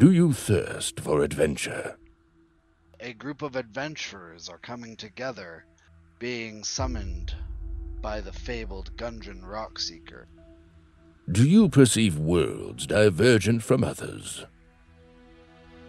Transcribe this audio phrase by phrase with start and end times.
[0.00, 1.98] Do you thirst for adventure?
[3.00, 5.66] A group of adventurers are coming together,
[6.18, 7.34] being summoned
[8.00, 10.24] by the fabled Gundren Rockseeker.
[11.30, 14.46] Do you perceive worlds divergent from others?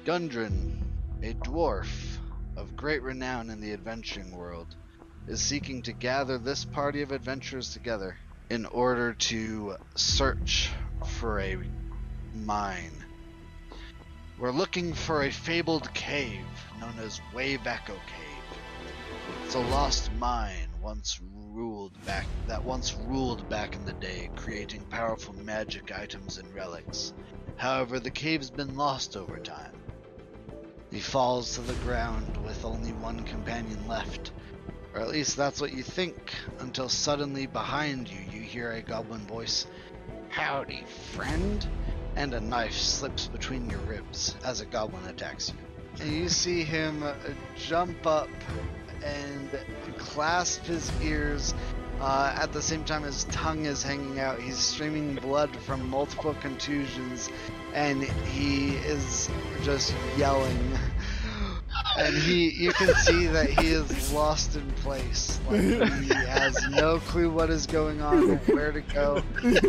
[0.03, 0.81] Gundren,
[1.23, 2.17] a dwarf
[2.57, 4.75] of great renown in the adventuring world,
[5.29, 8.17] is seeking to gather this party of adventurers together
[8.49, 10.69] in order to search
[11.05, 11.55] for a
[12.35, 13.05] mine.
[14.41, 16.43] We're looking for a fabled cave
[16.79, 18.57] known as Wave Echo Cave.
[19.45, 24.81] It's a lost mine once ruled back that once ruled back in the day, creating
[24.89, 27.13] powerful magic items and relics.
[27.57, 29.73] However, the cave's been lost over time.
[30.89, 34.31] He falls to the ground with only one companion left.
[34.95, 39.21] Or at least that's what you think, until suddenly behind you you hear a goblin
[39.27, 39.67] voice
[40.29, 40.83] Howdy,
[41.13, 41.67] friend!
[42.15, 46.05] And a knife slips between your ribs as a goblin attacks you.
[46.05, 47.13] And you see him uh,
[47.55, 48.29] jump up
[49.03, 49.49] and
[49.97, 51.53] clasp his ears.
[51.99, 54.39] Uh, at the same time, his tongue is hanging out.
[54.39, 57.29] He's streaming blood from multiple contusions,
[57.73, 59.29] and he is
[59.63, 60.77] just yelling.
[61.97, 65.39] And he, you can see that he is lost in place.
[65.49, 69.21] Like he has no clue what is going on, or where to go.
[69.41, 69.59] He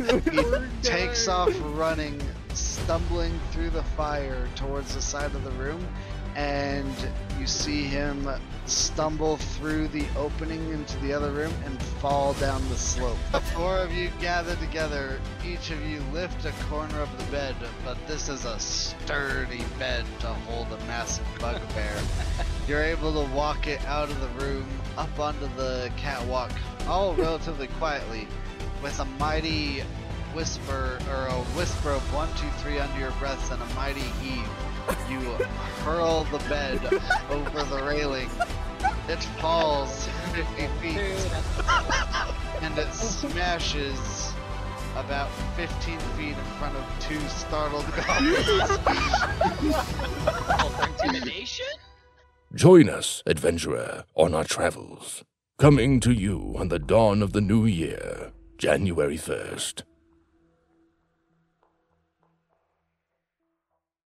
[0.83, 2.20] takes off running,
[2.55, 5.87] stumbling through the fire towards the side of the room,
[6.36, 6.94] and
[7.38, 8.28] you see him
[8.66, 13.19] stumble through the opening into the other room and fall down the slope.
[13.33, 15.20] The four of you gather together.
[15.44, 20.05] Each of you lift a corner of the bed, but this is a sturdy bed
[20.20, 22.00] to hold a massive bugbear.
[22.69, 26.52] You're able to walk it out of the room, up onto the catwalk,
[26.86, 28.28] all relatively quietly,
[28.83, 29.83] with a mighty
[30.34, 34.48] whisper, or a whisper of one, two, three under your breaths and a mighty heave.
[35.08, 35.20] You
[35.84, 36.80] hurl the bed
[37.30, 38.28] over the railing.
[39.08, 40.98] It falls 50 feet
[42.62, 44.33] and it smashes
[44.96, 48.48] about 15 feet in front of two startled goblins.
[51.02, 51.67] Intimidation?
[52.55, 55.24] Join us, adventurer, on our travels.
[55.58, 59.83] Coming to you on the dawn of the new year, January 1st.